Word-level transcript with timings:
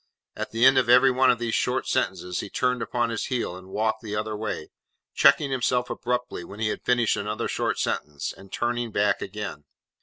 At 0.35 0.49
the 0.49 0.65
end 0.65 0.79
of 0.79 0.89
every 0.89 1.11
one 1.11 1.29
of 1.29 1.37
these 1.37 1.53
short 1.53 1.87
sentences 1.87 2.39
he 2.39 2.49
turned 2.49 2.81
upon 2.81 3.11
his 3.11 3.25
heel, 3.25 3.55
and 3.55 3.67
walked 3.67 4.01
the 4.01 4.15
other 4.15 4.35
way; 4.35 4.71
checking 5.13 5.51
himself 5.51 5.91
abruptly 5.91 6.43
when 6.43 6.59
he 6.59 6.69
had 6.69 6.81
finished 6.81 7.15
another 7.15 7.47
short 7.47 7.77
sentence, 7.77 8.33
and 8.33 8.51
turning 8.51 8.89
back 8.89 9.21
again. 9.21 9.65